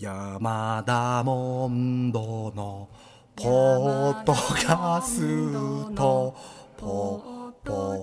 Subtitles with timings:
[0.00, 2.88] 山田モンドの
[3.36, 6.34] ポッドキャスト。
[6.78, 7.22] ポ
[7.62, 8.02] ポ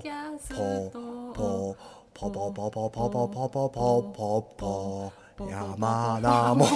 [2.30, 6.68] ポポポポポポポポポポポポ山田モン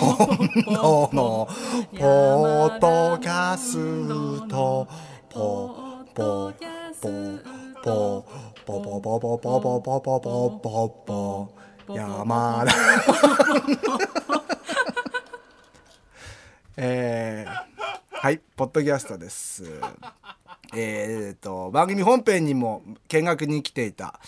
[0.75, 1.47] ドの
[1.97, 4.89] ポッドキャスト。
[5.31, 5.77] ポ
[6.17, 6.53] ポポ
[8.67, 14.22] ポポポポポポポポポポポポ山田
[16.77, 19.65] えー、はい、ポッドキャストです。
[20.75, 24.19] えー、と、番組本編にも見学に来ていた、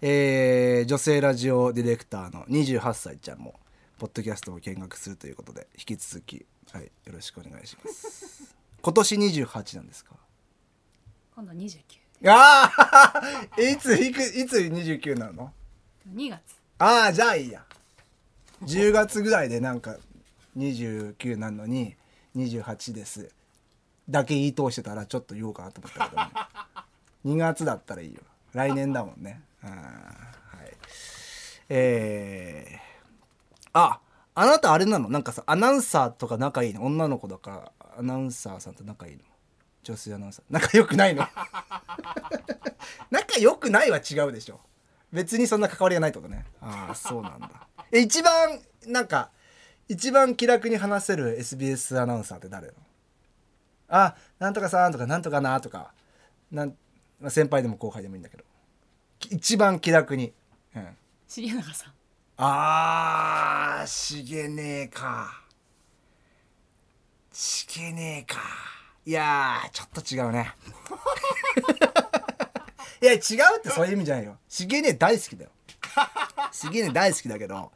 [0.00, 3.54] えー、女性ラジオディレクターの28歳ちゃんも、
[3.98, 8.56] ポッドキャストを見学するということで、引き続き、はい、よろしくお願いします。
[8.80, 10.14] 今年28なんですか？
[11.36, 11.80] 今度29
[12.30, 12.72] あ
[13.56, 15.52] あいつ、いく、いつ29なの
[16.14, 16.40] ？2月
[16.78, 17.62] ああ、じゃあいいや。
[18.62, 19.96] 10月ぐらいでなんか
[20.56, 21.96] 29なのに
[22.36, 23.30] 28です。
[24.08, 26.30] だけ言い通してたらちょっと言おうかなと思ったけど、ね、
[27.26, 28.20] 2月だったらいいよ。
[28.52, 29.42] 来年だもんね。
[29.62, 30.72] あーはい。
[31.68, 34.00] えー、あ、
[34.34, 35.08] あなたあれなの？
[35.08, 36.84] なんかさ、アナウンサーとか仲いいの？
[36.84, 39.22] 女の子だからアナウンサーさんと仲いいの？
[39.84, 40.44] 女性アナウンサー。
[40.50, 41.26] 仲良くないの？
[43.10, 44.60] 仲良くないは違うでしょ。
[45.12, 47.50] 別にそんな関わりがないとねああそうなんだ
[47.90, 49.30] え一番なんか
[49.90, 52.78] 一番気楽に話せる SBS アナウンサーって誰なの？
[53.88, 55.92] あなんとかさんとかなんとかなとか。
[56.52, 56.76] なん、
[57.20, 58.44] まあ、先輩でも後輩でもいいんだけど。
[59.18, 60.32] き一番気楽に、
[60.76, 61.92] うん、重永さん。
[62.36, 65.42] あーしげねえか。
[67.32, 68.38] しげねえか。
[69.04, 70.54] いやーちょっと違うね。
[73.02, 73.20] いや違うっ
[73.62, 74.38] てそういう意味じゃないよ。
[74.48, 75.50] しげねえ大好きだよ。
[76.52, 77.72] しげねえ大好きだけど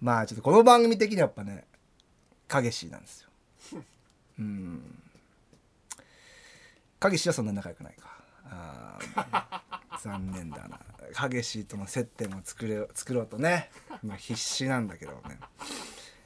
[0.00, 1.64] まあちょっとこの番組的にはやっぱね
[2.48, 3.28] 影氏なんですよ。
[4.38, 5.02] うん。
[6.98, 8.10] 影氏はそんな仲良くないか。
[8.44, 9.62] あ
[10.02, 10.78] 残念だな。
[11.12, 13.70] 影氏との接点を作れ作ろうとね、
[14.02, 15.38] まあ、必死なんだけどね。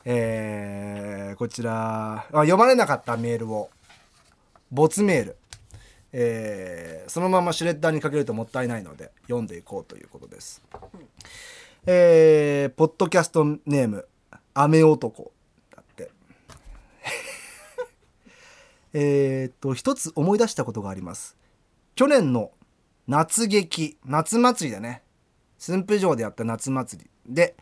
[0.04, 3.70] えーこちらあ読まれなかったメールを
[4.70, 5.36] 没メール。
[6.12, 10.62] えーそのままシュレッダーにかけるともったいないので読んでいこうということです。
[11.86, 14.08] えーポッドキャストネーム
[14.54, 15.32] 「雨男」
[15.74, 16.10] だって。
[18.94, 21.36] えっと一つ思い出したことがあります。
[21.94, 22.52] 去年の
[23.06, 25.02] 夏劇夏祭りだね。
[25.58, 27.10] 駿府城でやった夏祭り。
[27.26, 27.54] で、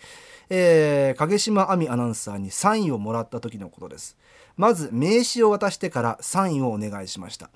[0.50, 4.16] えー影島亜美アナウンサーにサインをもらった時のことです。
[4.56, 7.50] まず名刺を渡してからサインをお願いしました。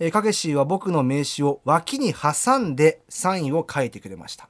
[0.00, 4.48] えー影氏は僕の名刺を脇に挟んでサインを書いてくれました。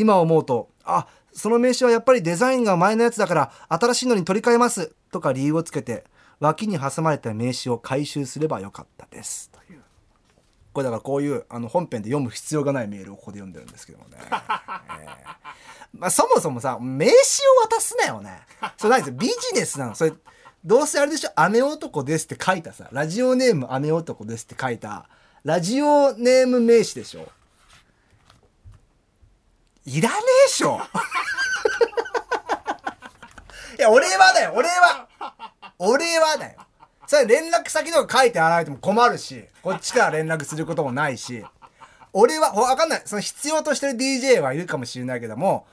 [0.00, 6.04] 今思うとあその名刺はやっぱりデザインが前のやつだから新しいのに取り替えますとか理由をつけて
[6.40, 9.50] 脇に挟まれた名刺を回収すればよかったです。
[9.50, 9.80] という。
[10.72, 14.36] これだからこういうあの本編で読む必要がないメールをここで読んでるんですけどもね、えー。
[15.94, 18.40] まあ、そもそもさ名刺を渡すなよね。
[18.76, 19.94] それ何ですよビジネスなの？
[19.96, 20.12] それ
[20.64, 22.88] どうせあれでしょ「雨男です」って書いたさ。
[22.92, 25.08] ラジオネーム「雨男です」って書いた。
[25.44, 27.28] ラジオネーム名詞でしょ？
[29.88, 30.16] いらね
[30.46, 30.78] えしょ。
[33.78, 34.52] いや俺はだよ。
[34.54, 35.08] 俺は。
[35.78, 36.58] 俺はだよ。
[37.06, 41.42] それ連絡先とか書いてあらないとも困るしこっちから連絡することもないし。
[42.12, 43.02] 俺はわかんない。
[43.06, 45.66] その必要としてる DJ はいるかもしれないけども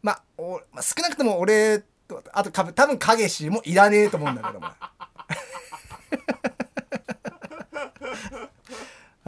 [0.00, 0.22] まあ
[0.72, 4.68] まあ少なくとも俺とあと多分影氏もいらねえと思うんだけども。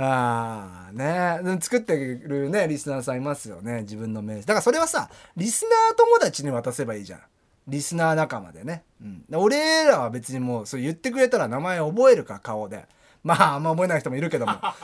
[0.03, 1.59] ああね。
[1.61, 4.47] 作ってるねリスナーさんいますよね自分の名刺。
[4.47, 7.21] だからそれはさリスナー友達に渡せばいいじゃん。
[7.69, 12.87] リスナー仲間でね、うん、で俺らは別にもうそう言ってくれたら名前覚えるから顔で。
[13.23, 14.53] まああんま覚えない人もいるけども。
[14.63, 14.75] あ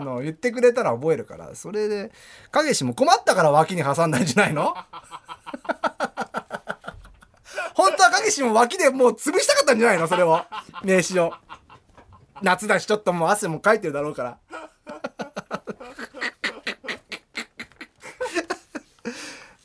[0.00, 1.54] の言ってくれたら覚えるから。
[1.54, 2.10] それで
[2.50, 4.74] 影氏も困ったから脇に挟んだんじゃないの？
[7.74, 10.08] 本当は影氏も脇でもう潰したかったんじゃないの？
[10.08, 10.40] それを。
[10.82, 11.34] 名刺を
[12.42, 14.38] 夏だしちょっともう汗もかいてるだろうから。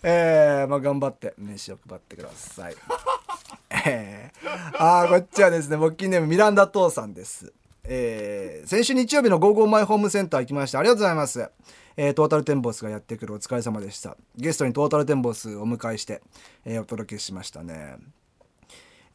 [0.02, 2.76] えー、まあ頑張って名刺を配ってください。
[3.86, 7.52] えー、あーこっちはですね募金ネームミランダ父さんです。
[7.84, 10.80] えー先週日曜日のゴーゴーマイホームセンター行きました。
[10.80, 11.50] ありがとうございます、
[11.98, 14.16] えートータルテンボスがやってくるお疲れ様でした。
[14.36, 16.22] ゲストにトータルテンボスをお迎えして、
[16.66, 17.98] えーお届けしましたね。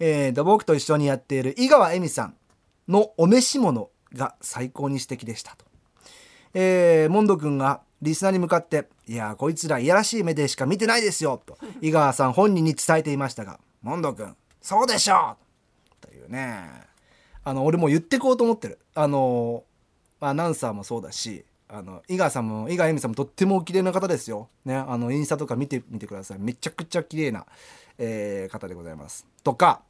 [0.01, 2.37] えーと僕と一緒にやっている井川恵美さん。
[2.89, 5.65] のお召し物が最高に素敵でしたと。
[6.55, 16.13] えー、モンド君がリスナーに向かって「いやこいつらいやらしい目でしか見てないですよ」と井川さん本人に伝えていましたがモンド君そうでしょうと。
[16.13, 16.71] いうね。
[17.43, 18.79] あの俺も言ってこうと思ってる。
[18.95, 19.65] あの
[20.21, 26.39] アナウンサーもそうだしあの井川さんも井川由美さんもとってもお綺麗な方ですよ、ね、あのインスタとか見てみてください。
[26.39, 27.47] めちゃくちゃ綺麗な、
[27.99, 29.27] えー方でございます。
[29.43, 29.83] とか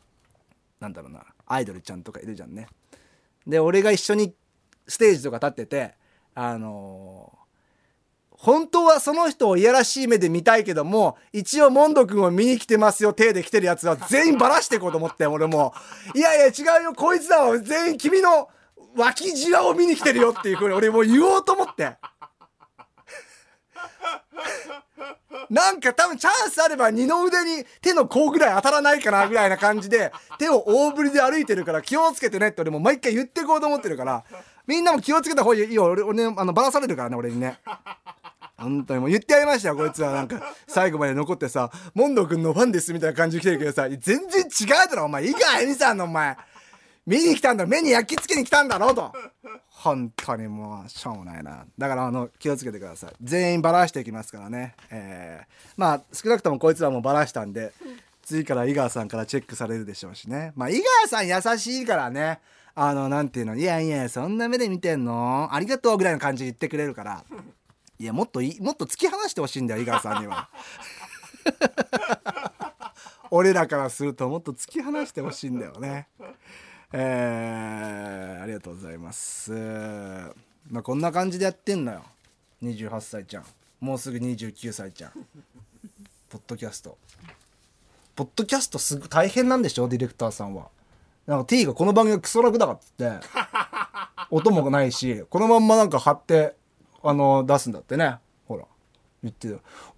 [0.81, 1.25] なんだろうな。
[1.47, 2.69] アイドルちゃんとかいるじゃんね。
[3.47, 4.35] で俺が一緒に
[4.87, 5.95] ステージとか立ってて
[6.35, 7.45] あのー
[8.37, 15.73] 本当はその人をいやらしい目で見たいけども一応モンド君を見に来てますよ手で来てるやつは全員バラしていこうと思って俺も。
[16.15, 18.51] いやいや違うよこいつらは全員君の
[18.97, 21.97] 脇じわを見に来てるよっていうふうに俺もう言おうと思って。
[25.51, 34.25] なんか多分チャンスあれば二の腕に手の甲ぐらい当たらないかなぐらいな感じで 手を大振りで歩いてるから気をつけてねって俺もう毎回言ってこうと思ってるから。
[34.67, 35.85] みんなも気をつけた方がいいよ。
[35.85, 37.59] 俺俺ねあのバラされるからね俺にね。
[38.57, 40.41] 本当にもう言ってやりましたよこいつはなんか。
[40.67, 45.27] 最後まで残ってさ「モンド君のファンです」みたいな感じで来てるけどさ全然違うだろお前。
[45.27, 46.37] 井川恵美さんのお前
[47.07, 49.13] 見に来たんだ目に焼き付けに来たんだろうと。
[49.69, 51.67] 本当にもうしょうもないな。
[51.77, 53.13] だからあの気をつけてください。
[53.23, 54.75] 全員バラしていきますからね。
[54.91, 55.47] えー、
[55.77, 57.73] まあ少なくともこいつらもバラしたんで
[58.23, 60.53] 次から井川さんからチェックされるでしょうしね。
[60.57, 62.41] まあ井川さん優しいからね。
[62.75, 65.49] あのなんていうの「いやいやそんな目で見てんの？
[65.53, 67.25] ありがとう」ぐらいの感じで言ってくれるから。
[67.97, 70.49] いやもっともっと突き放してほしいんだよ井川さんには。
[73.31, 76.09] 俺らからするともっと突き放してほしいんだよね。
[76.93, 79.53] えー、ありがとうございます。
[80.71, 82.03] まあこんな感じでやってんのよ。
[82.63, 83.45] 28歳ちゃん。
[83.81, 85.13] もうすぐ29歳ちゃん。
[86.29, 86.97] ポッドキャスト。
[88.17, 89.89] ポッドキャストすぐ大変なんでしょ？
[89.89, 90.69] ディレクターさんは。
[91.27, 93.27] なんか T がこの番組がクソ楽だからっつって。
[94.31, 96.55] 音もないしこのまんまなんか貼って
[97.03, 98.17] あの出すんだってね
[99.25, 99.57] 言ってた。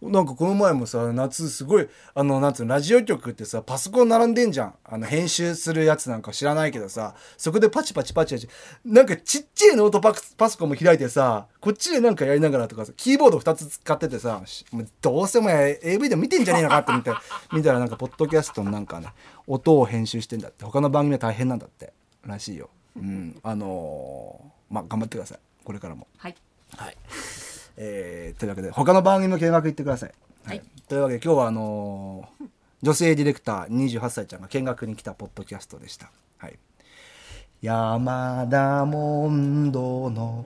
[0.08, 4.74] なんかこの前もさ夏すごいあのなんつうのラジオ局ってさパソコン並んでんじゃん。
[4.84, 8.48] あの編集するやつなんか知らないけどさそこでパチパチパチパチ。
[8.84, 17.10] なんかちっちゃいノートパパソコンも開いてさこっちでなんかやりながらとかさキーボード2つ使っててさしもうどうせお前 AV でも見てんじゃねえのかって見て
[17.52, 19.08] 見たらなんかポッドキャストのなんかね
[19.46, 20.64] 音を編集してんだって。
[20.64, 21.92] 他の番組は大変なんだって。
[22.24, 22.68] らしいよ。
[22.96, 23.38] うん。
[23.42, 25.38] あのーまあ頑張ってください。
[25.64, 26.08] これからも。
[26.16, 26.34] はい。
[26.76, 26.96] はい。
[27.76, 30.12] えーというわけで他の番組も見学行ってください。
[30.44, 32.46] はいというわけで今日はあのー
[32.82, 36.10] 女性ディレクター28歳ちゃんが見学に来たポッドキャストでした。
[36.38, 36.58] はい。
[37.62, 40.44] 山田モンドの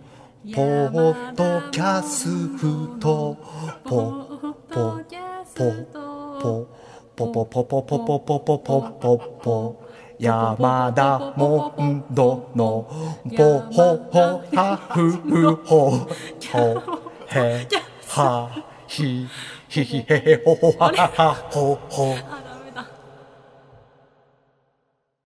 [0.55, 2.29] ポッドキャス
[3.01, 3.37] ト
[3.85, 3.97] ポ
[4.69, 5.01] ポ
[5.59, 5.73] ポ
[6.41, 6.67] ポ
[7.17, 9.83] ポポポポポポポポポポ
[10.19, 12.89] 山田モンドの
[13.37, 17.00] ポホホハフフホホ
[17.31, 17.67] 嘿
[18.09, 18.51] 哈，
[18.89, 19.29] 嘻
[19.69, 22.17] 嘻嘻嘿嘿，吼吼哈哈，吼吼。